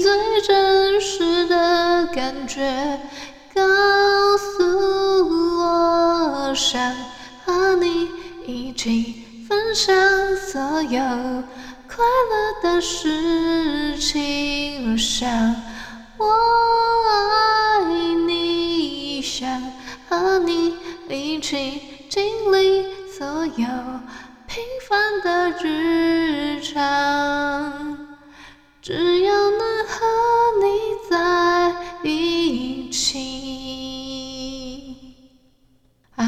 [0.00, 2.98] 最真实的感觉
[3.54, 3.62] 告
[4.38, 4.64] 诉
[5.60, 6.80] 我，想
[7.44, 8.08] 和你
[8.46, 9.94] 一起分享
[10.36, 10.98] 所有
[11.86, 15.28] 快乐的事情，想
[16.16, 16.24] 我
[17.10, 17.84] 爱
[18.26, 19.62] 你，想
[20.08, 20.74] 和你
[21.10, 22.86] 一起经历
[23.18, 23.66] 所有
[24.46, 26.80] 平凡的日常，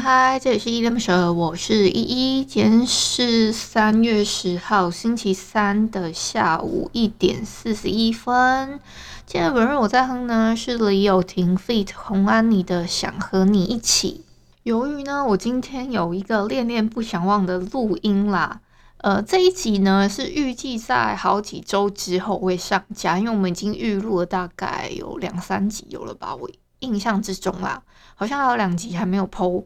[0.03, 2.43] 嗨，这里是依依恋不舍，我是依依。
[2.43, 8.81] 今天是三月十号星期三的下午一点四十一分。
[9.25, 11.87] 今天本日我在哼呢是李友廷 feat.
[11.95, 14.25] 洪安妮的《想和你一起》。
[14.63, 18.59] 由于呢我今天有一个恋恋不想忘的录音啦，
[18.97, 27.81] 呃这一集呢是预计在好几周之后会上架，因为我们已经预录了大概有两三集有了吧，我印象之中啦，
[28.15, 29.63] 好像还有两集还没有剖。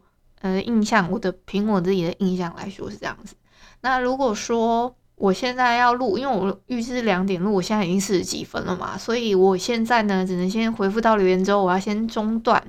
[0.48, 3.36] 呃，印象我的凭我自己的印象来说是这样子。
[3.82, 12.64] 那如果说我现在要录，因为我预知两点录，我现在已经四十几分了嘛，所以我现在呢只能先回复到留言之后，我要先中断。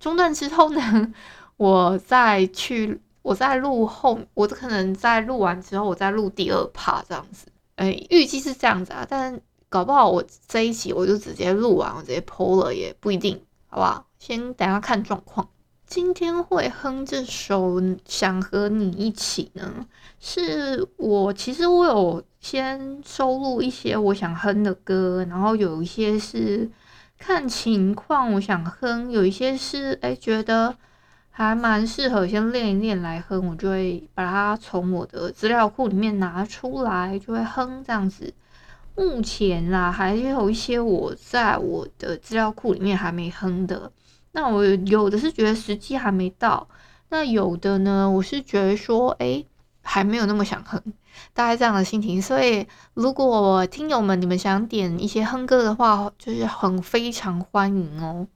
[0.00, 1.12] 中断之后呢，
[1.58, 7.46] 我再去，我再录后，我可能在录完之后，我再录第二帕这样子。
[7.76, 9.38] 呃，预计是这样子啊，但
[9.68, 14.06] 搞不好我这一集我就直接录完，我直接 po 了也不一定，好不好？
[14.18, 15.48] 先等下看状况。
[15.88, 19.86] 今天会哼这首《想和你一起》呢，
[20.20, 26.70] 是我其实我有先收录一些我想哼的歌，然后有一些是
[27.18, 30.76] 看情况我想哼，有一些是诶觉得
[31.30, 38.34] 还蛮适合先练一练来哼，我就会把它从我的资料库里面拿出来，就会哼这样子。
[38.94, 43.90] 目前啦，还有一些我在我的资料库里面还没哼的。
[44.32, 46.68] 那我有的是觉得时机还没到，
[47.08, 49.46] 那有的呢，我是觉得说，诶，
[49.82, 50.80] 还没有那么想哼，
[51.32, 52.20] 大概这样的心情。
[52.20, 58.26] 所以，如果听友们你们想点一些哼歌的话，就是很非常欢迎哦。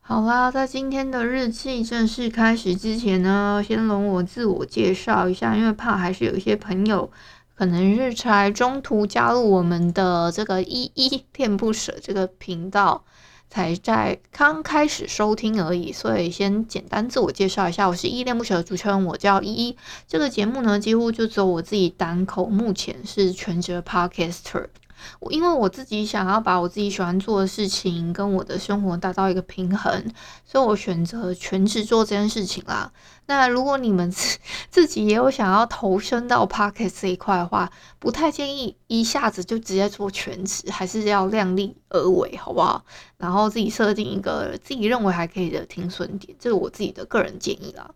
[0.00, 7.08] 好啦，在今天的日记正式开始之前呢，先容我自我介绍一下，因为怕还是有一些朋友
[7.54, 13.04] 可能是才中途加入我们的这个依依恋不舍这个频道。
[13.52, 19.76] 才在刚开始收听而已，所以先简单自我介绍一下，我是依恋不舍的主持人，我叫依依。
[20.08, 24.68] 这个节目呢，几乎就只有我自己单口，目前是全职的 Podcaster。
[25.20, 30.04] 我因为我自己想要把我自己喜欢做的事情跟我的生活达到一个平衡，
[30.44, 32.92] 所以我选择全职做这件事情啦。
[33.26, 34.38] 那如果你们 自
[34.70, 42.84] 自己也有想要投身到 Podcast 这一块的话，不太建议一下子就直接做全职，还是要量力而为，好不好？
[43.16, 47.90] 然后自己设定一个自己认为还可以的停损点，这是我自己的个人建议啦。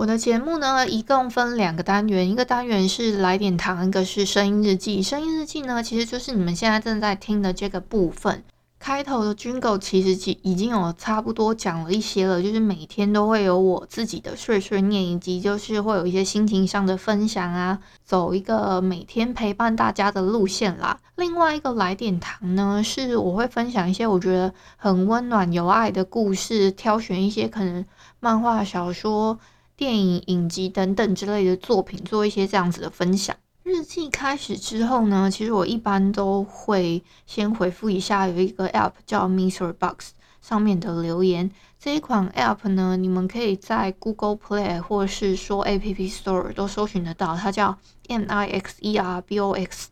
[0.00, 5.02] 我的节目呢，一共分两个单元，一个单元是来点糖，一个是声音日记。
[5.02, 8.42] 声音日记呢，其实就是你们现在正在听的这个部分。
[8.78, 20.98] 开头的 Jingle 其实已经有差不多讲了一些了，就是每天都会有我自己的碎碎念，以及就是会有一些心情上的分享啊，走一个每天陪伴大家的路线啦。
[21.16, 27.84] 另外一个来点糖呢，是我会分享一些我觉得很温暖有爱的故事，挑选一些可能
[28.18, 29.38] 漫画小说。
[29.80, 33.34] 电影、影集等等之类的作品，做一些这样子的分享。
[33.62, 40.10] 日记开始之后呢，其实我一般都会先回复一下，有一个 App 叫 MixerBox
[40.42, 41.50] 上面的留言。
[41.78, 49.86] 这一款 App 呢，你们可以在 Google Play 或是说 App Store 都搜寻得到，它叫 Mixerbox。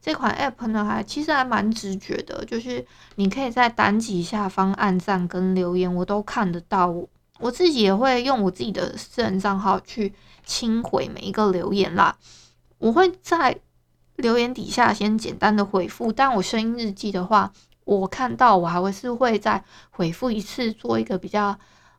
[0.00, 2.86] 这款 App 呢，还其实还蛮直觉的，就是
[3.16, 6.94] 你可以在单集下方按赞跟留言，我都看得到。
[7.44, 10.14] 我自己也会用我自己的私人账号去
[10.46, 12.16] 清回每一个留言啦。
[12.78, 13.60] 我会在
[14.16, 17.52] 留言底下先简单的回复，但我声音日记的话，
[17.84, 21.58] 我看到我还会是会再回复一次，做一个比较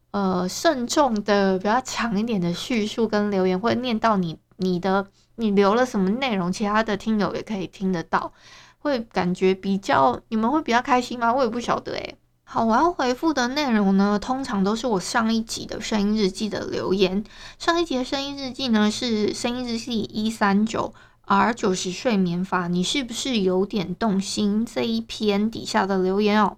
[0.10, 5.06] 呃慎重的比较长一点的叙述跟留言，会念到你你的
[5.36, 8.34] 你留了什么内容，其他的听友也可以听得到，
[8.80, 11.32] 会感觉比较你们会比较开心吗？
[11.32, 12.18] 我也不晓得诶。
[12.48, 17.24] 好，我要回复的内容呢，通常都是我上一集的声音日记的留言。
[17.58, 20.94] 上一集的声音日记呢是声音日记一三九
[21.26, 24.64] R 九十睡眠法，你是不是有点动心？
[24.64, 26.56] 这一篇底下的留言哦，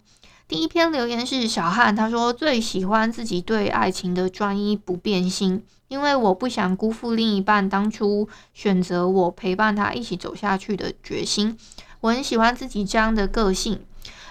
[0.48, 11.58] 第一篇留言是小汉，他说最喜欢自己对爱情的专一不变心，因为我不想辜负另一半当初选择我陪伴他一起走下去的决心。
[12.02, 13.80] 我很喜欢自己这样的个性。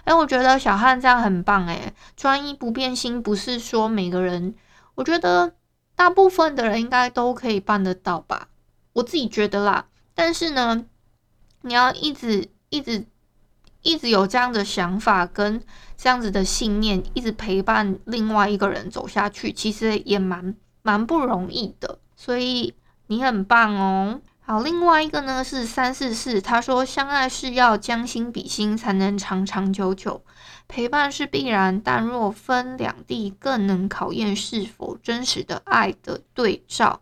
[0.06, 4.54] 哎，我觉得小汉这样很棒诶，专一不变心不是说每个人，
[4.94, 5.52] 我觉得
[5.96, 8.46] 大部分的人应该都可以办得到吧，
[8.92, 9.86] 我自己觉得啦。
[10.14, 10.86] 但是呢，
[11.62, 13.04] 你要一直一直
[13.82, 15.60] 一直有这样的想法跟
[15.96, 21.98] 这样子的信念，一直陪伴另外一个人走下去，其实也蛮蛮不容易的。
[22.14, 22.72] 所以
[23.08, 24.20] 你很棒哦。
[24.48, 30.22] 好，另外一个呢是三四四，他说相爱是要将心比心，才能长长久久。
[30.69, 37.00] 陪伴是必然，但若分两地，更能考验是否真实的爱的对照。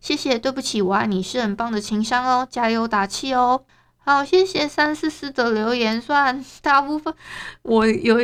[0.00, 3.66] 谢谢，对不起，我爱你是很棒的情商哦，加油打气哦。
[3.98, 7.12] 好，谢谢三四四的留言，虽然大部分
[7.60, 8.16] 我有，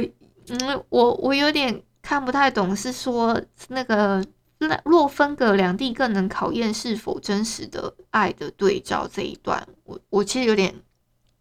[0.48, 4.24] 嗯，我我有点看不太懂，是说那个。
[4.68, 10.74] 那若分隔两地，更能考验是否真实的爱的对照这一段，我我其实有点，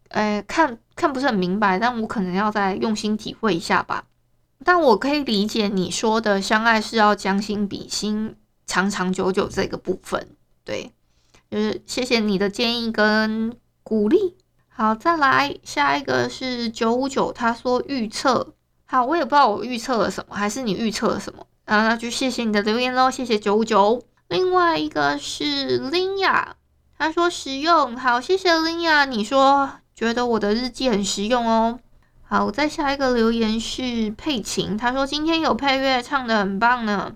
[0.08, 4.04] 呃，看看不是很明白，但我可能要再用心体会一下吧。
[4.64, 8.36] 但我可以理解你说的相爱是要将心比心，
[8.66, 10.28] 长长久久这个部分。
[10.64, 10.92] 对，
[11.50, 14.36] 就是谢谢你的建议跟鼓励。
[14.68, 18.54] 好，再来下一个是九五九，他说预测。
[18.84, 21.46] 好，我也不知道我预测了什么，还是你预测了什么？
[21.72, 24.02] 啊，那就谢谢你的留言喽，谢谢九五九。
[24.28, 26.48] 另外一个是 Lina，
[26.98, 31.78] 他说实用，好，谢谢 Lina 你说觉得我的日记很实用哦。
[32.20, 37.14] 好，再下一个留言是佩琴，他说今天有配乐，唱得很棒呢，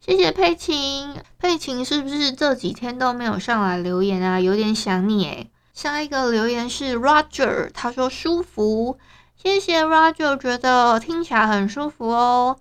[0.00, 1.14] 谢谢佩琴。
[1.38, 4.40] 佩琴是不是这几天都没有上来留言啊？
[4.40, 5.50] 有点想你诶。
[5.74, 8.96] 下一个留言是 Roger，他说舒服，
[9.36, 12.56] 谢谢 Roger，觉得听起来很舒服哦。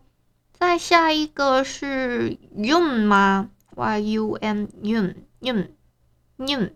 [0.62, 5.70] 再下一个是 Yun 吗？Y U N Yun Yun
[6.38, 6.74] Yun，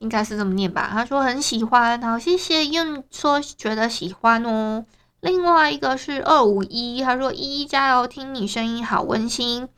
[0.00, 0.90] 应该是这么念吧？
[0.92, 4.86] 他说很喜欢，好，谢谢 Yun 说觉得喜欢哦。
[5.20, 9.68] 另外一个是二五一，他说一一加油，听你声音好温馨，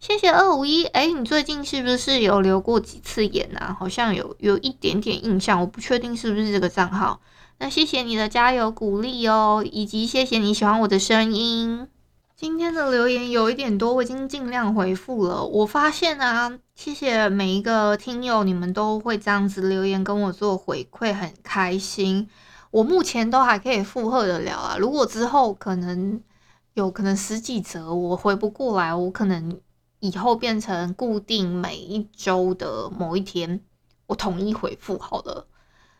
[0.00, 0.86] 谢谢二五一。
[0.86, 3.76] 哎，你最近是不是有留过几次言啊？
[3.78, 7.20] 好像有有一点点印象，我不确定是不是这个账号。
[7.58, 11.86] 那谢谢你的加油鼓励哦，以及谢谢你喜欢我的声音。
[12.38, 15.44] 今天的留言有一点多，我已经尽量回复了。
[15.44, 22.28] 我发现啊，谢谢每一个听友，你们都会这样子留言跟我做回馈，很开心。
[22.70, 24.76] 我目前都还可以负荷得了啊。
[24.78, 26.22] 如果之后可能
[26.74, 29.60] 有可能十几则我回不过来，我可能
[29.98, 33.60] 以后变成固定每一周的某一天，
[34.06, 35.48] 我统一回复好了。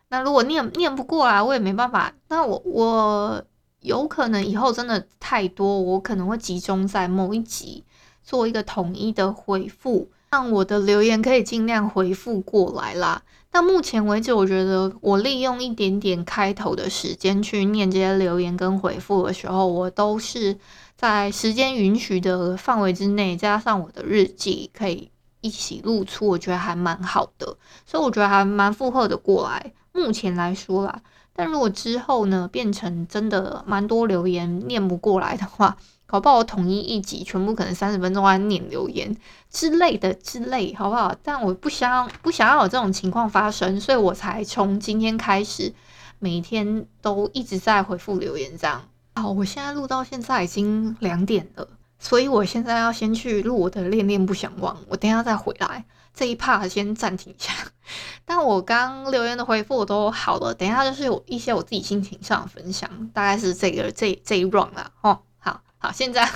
[0.08, 2.14] 那如果念念不过来，我也没办法。
[2.28, 3.44] 那我我。
[3.80, 7.84] 有可能以后真的太多，我可能会集中在某一集
[8.22, 13.22] 做一个统一的回复，让我的留言可以尽量回复过来啦。
[13.50, 20.58] 到目前为止，我觉得我利用一点点开头的时间去念这些留言跟回复的时候，我都是
[20.96, 27.56] 在时间允许的范围之内，加上我的日记可以一起露出，我觉得还蛮好的，
[27.86, 29.72] 所以我觉得还蛮负荷的过来。
[29.92, 31.00] 目前来说啦。
[31.38, 39.16] 但如果之后呢，变成真的蛮多留言念不过来的话，搞不好我统一一集，全部可能三十分钟来念留言
[39.48, 41.14] 之类的之类，好不好？
[41.22, 45.72] 但我不想不想要有这种情况发生，所以我才从今天开始，
[46.18, 48.82] 每天都一直在回复留言这样。
[49.14, 51.68] 好，我现在录到现在已经两点了，
[51.98, 55.84] 所以我现在要先去录我的恋恋不想忘，我等下再回来。
[56.14, 57.52] 这一 part 先暂停一下，
[58.24, 66.28] 但我刚留言的回复我都好了，等一下就是有一些我自己心情上的分享，大概是这个这这一 round 啦，哦，好好，现在。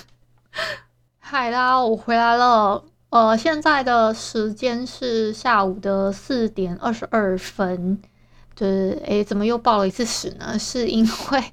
[1.18, 8.00] 嗨啦，我回来了，呃，现在的时间是下午的四点二十二分，
[8.62, 10.56] 就是诶，怎么又爆了一次屎呢？
[10.56, 11.44] 是因为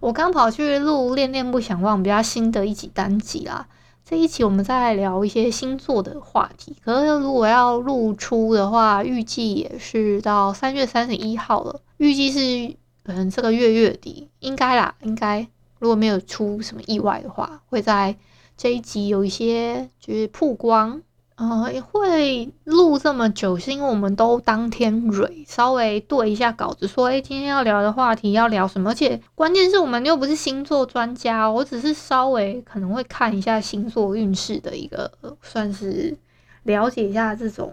[0.00, 3.66] 我刚跑去录《恋恋不想忘》比较新的一集单集啦。
[4.04, 11.80] 这一期我们再来聊一些星座的话题，可是如果要露出的话，预计也是到三月三十一号了。
[11.96, 15.48] 预计是可能这个月月底应该啦，应该
[15.78, 18.14] 如果没有出什么意外的话，会在
[18.58, 21.00] 这一集有一些就是曝光。
[21.38, 28.90] 呃，会录这么久，是因为我们都当天蕊，稍微对一下稿子，说，诶，今天要聊的话题要聊什么？
[28.90, 36.18] 而且关键是我们又不是星座专家，我只是稍微可能会看一下星座运势的一个，算是
[36.64, 37.72] 了解一下这种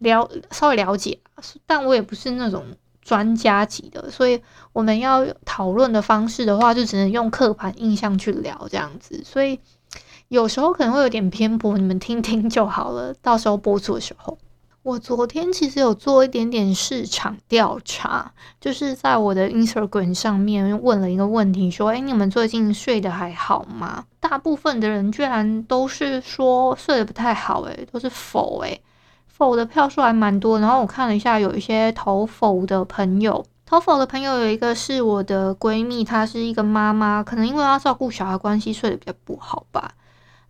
[0.00, 1.20] 了，稍微了解，
[1.64, 2.64] 但我也不是那种
[3.00, 9.60] 专家级的，所以我们要讨论的方式的话，就只能用刻板印象去聊这样子，所以。
[10.32, 13.12] 有时候可能会有点偏颇，你们听听就好了。
[13.20, 14.38] 到时候播出的时候，
[14.82, 28.80] 我昨天其实有做一点点市场调查，就是在我的 Instagram 上面问了一个问题，说：“哎，你们最近睡得还好吗？”大部分的人居然都是说睡得不太好，诶，都是否诶，
[29.26, 30.58] 否的票数还蛮多。
[30.58, 39.92] 然后我看了一下，有一些投否的朋友，投否的朋友有一个是我的闺蜜，她是一个妈妈，可能因为要照顾小孩关系，睡得比较不好吧。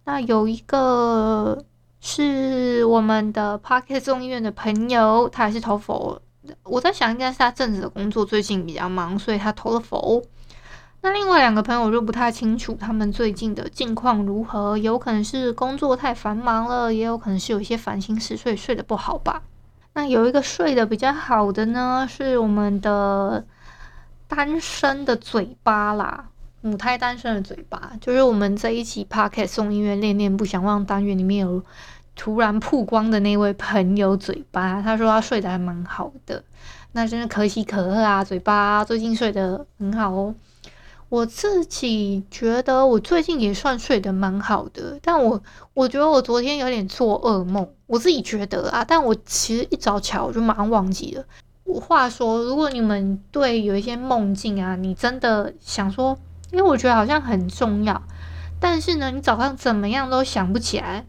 [0.04, 1.64] 那有一个
[2.00, 6.20] 是我们的 Podcast 众议院的朋友，他还是投否。
[6.64, 10.20] 我在想，应该是他正职的工作最近比较忙，所以他投了否。
[11.00, 19.42] 那另外两个朋友就不太清楚他们最近的近况如何，有可能是工作太繁忙了，也有可能是有一些烦心事，所以睡得不好吧。
[19.94, 23.44] 那有一个睡得比较好的呢，是我们的
[24.26, 26.28] 单身的嘴巴啦。
[26.64, 31.60] 母胎单身的嘴巴，就是我们这一期 Podcast 送音乐恋恋不想忘单元里面有
[32.14, 36.44] 突然曝光的那位朋友嘴巴，他说他睡得还蛮好的，
[36.92, 38.22] 那真的可喜可贺啊！
[38.22, 40.32] 嘴巴最近睡得很好哦。
[41.08, 45.42] 我自己觉得我最近也算睡得蛮好的，但我
[45.74, 51.24] 我觉得我昨天有点做噩梦，我自己觉得啊，但我其实一早起来我就马上忘记了。
[51.64, 56.16] 我话说，如果你们对有一些梦境啊，你真的想说。
[56.52, 58.02] 因为我觉得好像很重要，
[58.60, 61.06] 但是呢，你早上怎么样都想不起来，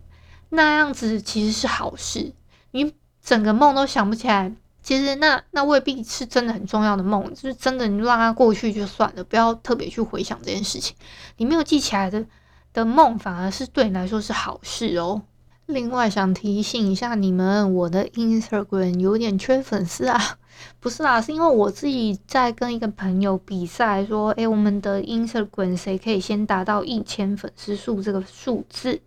[0.49, 2.33] 那样子其实是好事。
[2.71, 10.95] 你整个梦都想不起来，其实那那未必是真的很重要的梦，就是真的你让它过去就算了，不要特别去回想这件事情。
[11.37, 12.25] 你没有记起来的
[12.71, 15.21] 的梦，反而是对你来说是好事哦。
[15.65, 20.19] 另外想提醒一下你们，我的 Instagram 有点缺粉丝啊。
[20.79, 29.01] 不是啦，是因为我自己在跟一个朋友比赛，说，哎、欸，我们的 Instagram 谁可以先达到一千粉丝数这个数字，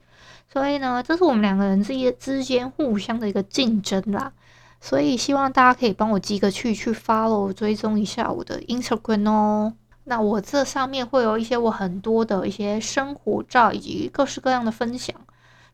[0.53, 4.33] 所以呢，这是我们两个人之间之间互相的一个竞争啦。
[4.81, 9.75] 所以希望大家可以帮我集个去，去 follow 追踪一下我的 Instagram 哦。
[10.05, 15.17] 那我这上面会有一些我很多的一些生活照，以及各式各样的分享，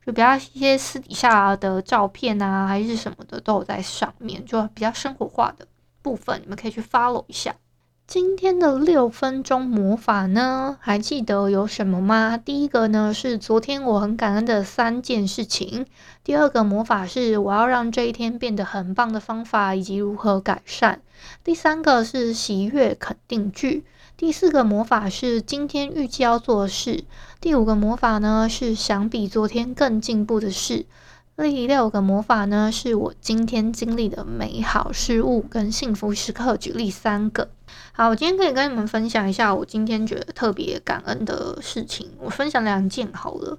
[0.05, 5.67] 就比较一些私底下的照片啊，还是什么的都有在上面，就比较生活化的。
[6.03, 7.55] 部分你们可以去 follow 一下。
[8.09, 12.37] 今天的六分钟魔法呢，还记得有什么吗？
[12.37, 15.87] 第一个呢是昨天我很感恩的三件事情。
[16.25, 21.01] 第二个魔法是我要让这一天变得很棒的方法以及如何改善。
[21.45, 23.85] 第三个是喜悦肯定句。
[24.23, 27.03] 第四个魔法是今天预计要做的事。
[27.41, 30.87] 第五个魔法呢是想比昨天更进步的事。
[31.37, 36.57] 第六个魔法呢，是我今天经历的美好事物跟幸福时刻。
[36.57, 37.51] 举例三个。
[37.91, 42.13] 好，我今天可以跟你们分享一下我今天觉得特别感恩的事情。
[42.21, 43.59] 我分享两件好了。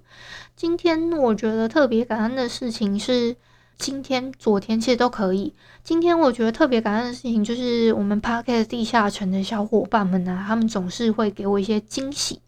[0.56, 3.36] 今天我觉得特别感恩的事情是，
[3.78, 5.54] 今天、昨天其实都可以。
[5.84, 12.42] 今天我觉得特别感恩的事情就是，我们 Parket 地下城的小伙伴们啊，他们总是会给我一些惊喜，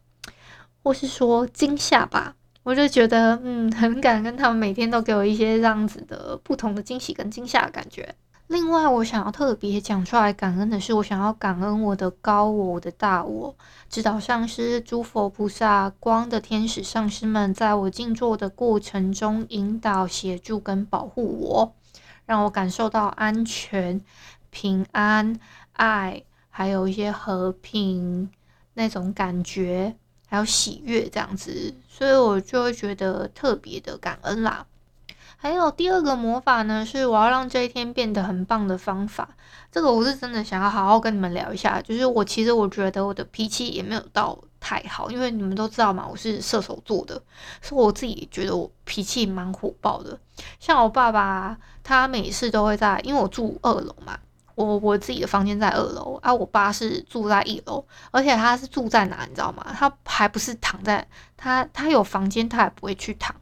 [0.81, 2.35] 或是说惊吓吧。
[2.63, 8.15] 我就觉得，嗯，很感恩他们每天都给我一些这样子的不同的惊喜跟惊吓的感觉。
[8.47, 13.55] 另外，我想要特别讲出来感恩的是，我想要感恩我的高我、我的大我、
[13.89, 21.73] 指导上师、诸佛菩萨、光的天使上师们，在我静坐的过程中引导、协助跟保护我，
[22.25, 23.99] 让我感受到安全、
[24.51, 25.39] 平安、
[25.73, 28.29] 爱，还有一些和平
[28.75, 29.95] 那种感觉。
[30.27, 34.65] 还有喜悦这样子，所以我就会觉得特别的感恩啦。
[35.37, 39.29] 还有第二个魔法呢，是我要让这一天变得很棒的方法。
[39.71, 41.81] 这个我是真的想要好好跟你们聊一下。
[41.81, 47.21] 就是我其实我觉得我的脾气也没有到太好，因为你们都知道嘛，我是射手座的，
[47.61, 50.17] 所以我自己觉得我脾气蛮火爆的。
[50.59, 54.17] 像我爸爸，他每次都会在，因为我住二楼嘛。
[54.55, 59.65] 我我自己的房间在二楼啊，我爸是住在一楼，而且他是住在哪，你知道吗？
[59.77, 63.35] 他还不是躺在他他有房间，他也不会去躺，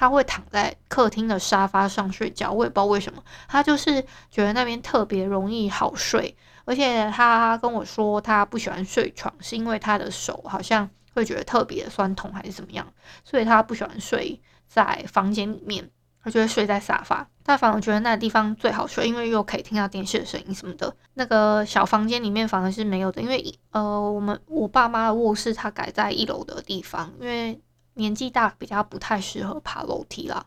[0.00, 2.50] 他会躺在客厅的沙发上睡觉。
[2.50, 10.88] 我也不知道为什么，他就是觉得那边特别容易好睡，而且他跟我说他不喜欢睡床，是因为他的手好像。
[11.12, 12.86] 会觉得特别酸痛还是怎么样，
[13.24, 15.90] 所以他不喜欢睡在房间里面，
[16.22, 17.26] 他就会睡在沙发。
[17.42, 20.94] 但反而觉得那个地方最好睡，因为又可以听到电视的声音什么的。
[21.14, 27.60] 那个小房间里面反而是没有的，因为呃，我们我爸妈的卧室他改在一楼的地方，因为
[28.00, 30.44] 年纪大比较不太适合爬楼梯啦，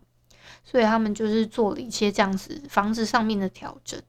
[0.65, 4.01] 所以他们就是做了一些这样子房子上面的调整。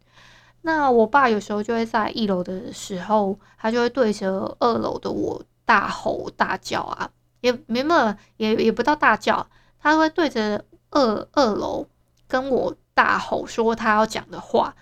[0.62, 7.10] 那我爸有时候就会在一楼的时候，他就会对着二楼的我大吼大叫啊，
[7.42, 9.46] 也没有也也不到大叫，
[9.78, 11.86] 他会对着二二楼
[12.26, 14.74] 跟我大吼说他要讲的话，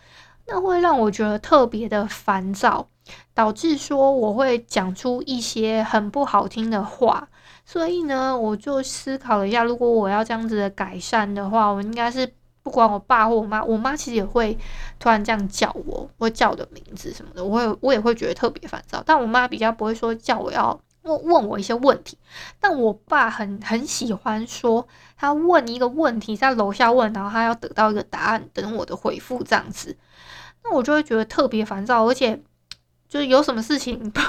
[0.47, 2.89] 那会让我觉得特别的烦躁，
[3.35, 7.29] 导致说我会讲出一些很不好听的话。
[7.65, 12.33] 所以呢，我就思考了一下，如果我要这样子的改善的话，我应该是。
[12.65, 14.57] 不管我爸或我妈，我妈其实也会
[15.01, 19.03] 突然这样叫我，会叫我的名字什么的，我也我也会觉得特别烦躁。
[19.05, 22.17] 但我妈比较不会说叫我要问问我一些问题，
[22.61, 29.97] 但我爸很很喜欢说他问一个问题，在楼下问，然后他要得到一个答案，等我的回复这样子，
[30.63, 32.41] 那我就会觉得特别烦躁，而且
[33.13, 34.21] 就是有什么事情 不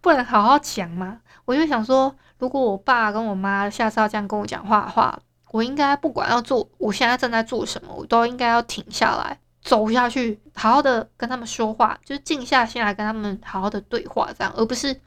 [0.00, 1.20] 不能好好讲吗？
[1.44, 5.16] 我就想说，如果我爸跟我妈下次要这样跟我讲话的话。
[5.52, 15.00] 我应该不管要做，我现在正在做什么，我都应该要停下来，走下去，好好的跟他们说话，就是静下心来跟他们好好的对话，这样，而不是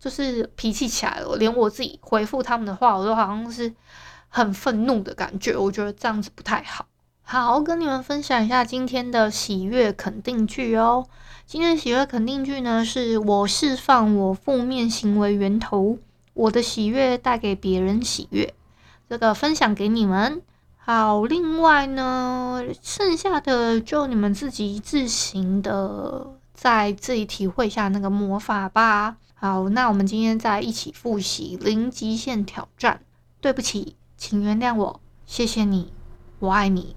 [0.00, 3.72] 就是脾气起来了，连我自己回复他们的话，我都好像是
[4.28, 6.86] 很愤怒的感觉，我觉得这样子不太好。
[7.26, 11.06] 好，跟你们分享一下今天的喜悦肯定句哦。
[11.46, 15.98] 今天的喜悦肯定句呢，是我释放我负面行为源头，
[16.34, 18.54] 我的喜悦带给别人喜悦。
[19.08, 20.42] 这个分享给你们。
[20.76, 29.16] 好，另外呢，剩下的就你们自己自行的在自己体会一下那个魔法吧。
[29.32, 33.00] 好，那我们今天再一起复习零极限挑战。
[33.40, 35.90] 对不起，请原谅我，谢谢你，
[36.38, 36.94] 我爱你。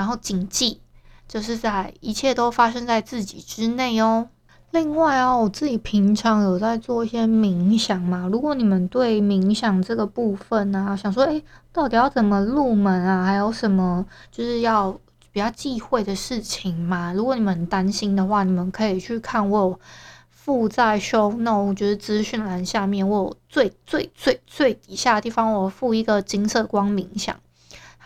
[0.00, 0.80] 然后谨记，
[1.28, 4.28] 就是在一切都发生在自己之内哦。
[4.70, 8.26] 另外啊，我自己平常有在做一些冥想嘛。
[8.32, 13.26] 如果你们对冥想这个部分啊，想说，诶，到底要怎么入门啊？
[13.26, 14.98] 还有什么就是要
[15.32, 17.12] 比较忌讳的事情嘛？
[17.12, 19.80] 如果你们很担心的话，你们可以去看我有
[20.30, 27.36] 附在 show no，就是资讯栏下面，我最最最最底下的地方，我附一个金色光冥想，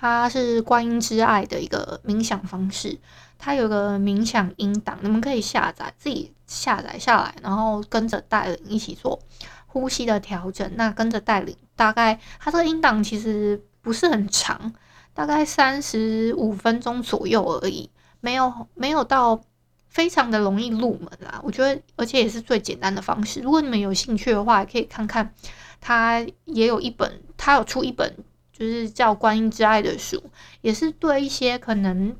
[0.04, 3.00] 它是观音之爱的一个冥想方式。
[3.38, 9.18] 它有个冥想音档，你们可以下载，自己下载下来，然后跟着带领一起做
[9.66, 10.70] 呼吸的调整。
[10.76, 14.74] 那跟着带领，大概它这个音档其实不是很长，
[15.14, 17.88] 大概三十五分钟左右而已，
[18.20, 19.40] 没有没有到
[19.88, 21.40] 非常的容易入门啦。
[21.42, 23.40] 我觉得，而且也是最简单的方式。
[23.40, 25.32] 如果你们有兴趣的话，可以看看，
[25.80, 28.14] 它也有一本，它有出一本
[28.56, 30.22] 就是叫《观音之爱》的书，
[30.60, 32.16] 也是对一些可能。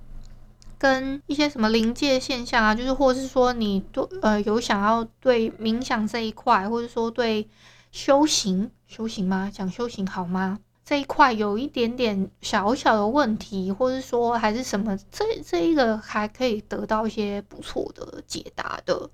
[0.77, 7.49] 跟一些什么临界现象啊，就是或是说你对呃有想要对冥想这一块，或者说对
[7.91, 9.51] 修行修行吗？
[9.51, 10.59] 讲修行好吗？
[10.85, 19.09] 这一块有一点点小小的问题，或是说还是什么，这这一个还可以得到一些不错的解答的。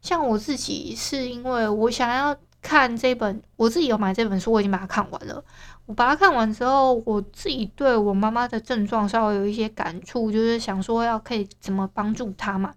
[0.00, 5.44] 像我自己是因为我想要看这本，我自己有买这本书，我已经把它看完了。
[5.86, 12.72] 我把它看完之后，我自己对我妈妈的症状稍微有一些感触，就是想说要可以怎么帮助她嘛。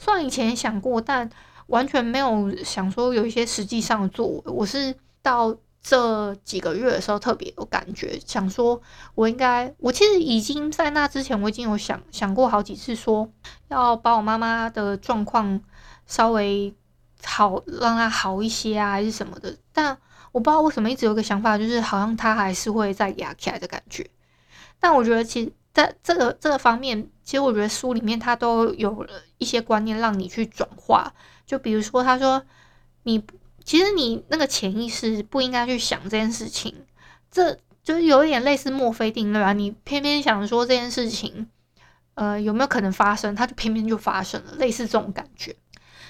[0.00, 1.30] 虽然以前想过，但
[1.68, 4.42] 完全没有想说有一些实际上的作为。
[4.46, 4.92] 我是
[5.22, 8.82] 到这几个月的时候特别有感觉，想说
[9.14, 13.30] 我应该，我其实已经在那之前我已经有想想过好几次，说
[13.68, 15.60] 要把我妈妈的状况
[16.06, 16.74] 稍微
[17.22, 19.96] 好，让她好一些啊，还是什么的，但。
[20.36, 24.06] 我不知道为什么一直有个想法，就是好像他还是会再压起来的感觉。
[24.78, 31.10] 但我觉得，其实在这个这个方面，其实我觉得书里面他都有了一些观念让你去转化。
[31.46, 32.44] 就比如说，他说
[33.04, 33.24] 你
[33.64, 36.84] 其实你那个潜意识不应该去想这件事情，
[37.30, 39.54] 这就是有一点类似墨菲定律啊。
[39.54, 41.48] 你偏偏想说这件事情，
[42.12, 43.34] 呃，有没有可能发生？
[43.34, 45.56] 它就偏偏就发生了，类似这种感觉。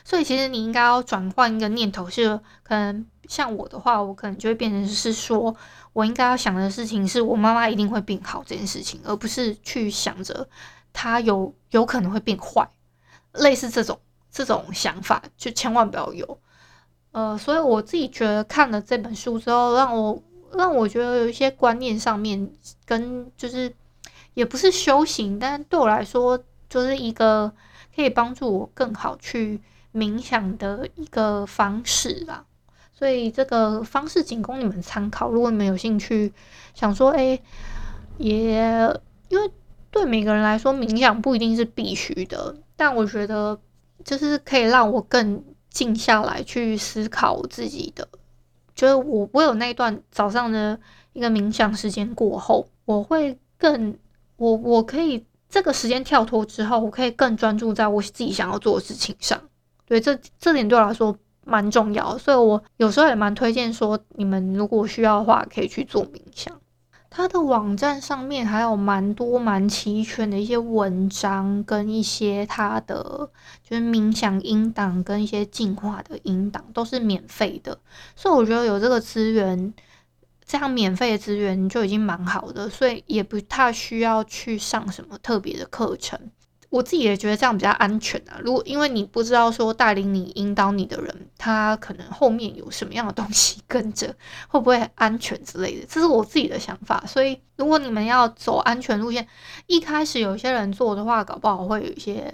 [0.06, 3.04] 所以，其实你应该要转换一个念头，是可能。
[3.28, 5.52] 像我的话，我可能就会变成是说，
[5.92, 10.48] 我应该要想的事情是我妈妈一定会变好这件事情，而不是去想着
[10.92, 12.70] 她有有可能会变坏，
[13.32, 13.98] 类似这种
[14.30, 16.38] 这种想法，就千万不要有。
[17.10, 22.48] 呃，所以我自己觉得看了这本书之后，让我让我觉得有一些观念上面
[22.84, 23.74] 跟就是
[24.34, 27.52] 也不是修行，但对我来说就是一个
[27.96, 29.60] 可以帮助我更好去
[29.96, 32.44] 冥想的一个方式啦。
[32.92, 35.30] 所以这个方式仅供你们参考。
[35.30, 36.32] 如果你们有兴趣，
[36.74, 37.38] 想说，哎、
[38.16, 38.58] 也
[39.28, 39.50] 因为
[39.90, 43.58] 对每个人来说，冥想不一定是必须的，但我觉得
[44.04, 48.08] 就是可以让我更静下来去思考自己的。
[48.74, 50.78] 就是我我有那一段早上的
[51.12, 53.94] 一个冥想时间过后，我会更
[54.36, 59.38] 我我可以这个时间跳脱之后，我可以更专注在我自己想要做的事情上。
[59.86, 66.52] 对，这这点对我来说蛮重要，所以我有时候也蛮推荐说，你们如果需要的话，可以去做冥想。
[67.08, 73.30] 它的网站上面还有蛮多蛮齐全的一些文章，跟一些它的
[73.62, 77.78] 就是冥想音档跟一些进化的音档都是免费的，
[78.14, 79.72] 所以我觉得有这个资源，
[80.44, 86.20] 这样免费的资源就已经蛮好的，所以也不太需要去上什么特别的课程。
[86.68, 88.40] 我自己也觉得这样比较安全啊。
[88.42, 94.14] 如果因为你不知道说带领你、引导你的人，他可能后面有什么样的东西 跟着，
[94.48, 97.04] 会不会安全之类的，这是我自己的想法。
[97.06, 99.26] 所以如果你们要走安全路线，
[99.66, 102.32] 一开始有些人做的话，搞不好会有一些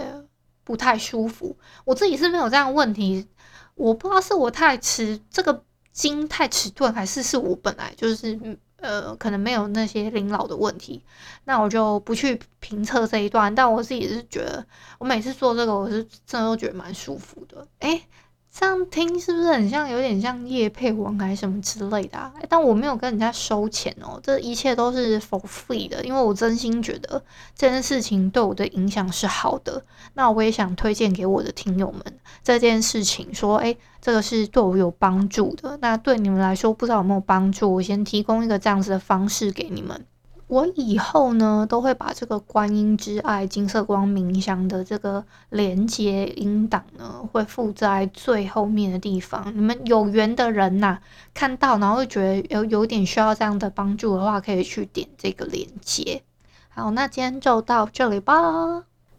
[0.64, 1.56] 不太舒服。
[1.84, 3.28] 我自己是没有这样问题，
[3.74, 8.58] 我不知道是我太迟，这个筋太迟钝，还是是我本来就是。
[8.82, 11.02] 呃，可能没有那些领导的问题，
[11.44, 13.54] 那我就不去评测这一段。
[13.54, 14.66] 但我自己是觉得，
[14.98, 17.66] 我每次做这个，我是真的都觉得蛮舒服的。
[17.80, 18.02] 诶。
[18.54, 22.30] 这样听是不是很像，有点像业配文还是什么之类的啊？
[22.50, 27.24] 但我没有跟人家收钱哦，这一切都是 for free 的，因为我真心觉得
[27.56, 29.82] 这件事情对我的影响是好的。
[30.12, 32.02] 那我也想推荐给我的听友们
[32.44, 35.78] 这件事情，说，诶，这个是对我有帮助的。
[35.80, 37.72] 那对你们来说，不知道有没有帮助？
[37.76, 40.04] 我先提供一个这样子的方式给你们。
[40.52, 49.50] 我以后呢，都会把这个观音之爱金色光冥想的这个连接音档呢，会附在最后面的地方。
[49.56, 50.98] 你们有缘的人呐、
[51.32, 56.22] 看到然后会觉得有有点需要这样的帮助的话，可以去点这个连接。
[56.68, 58.84] 好，那今天就到这里吧。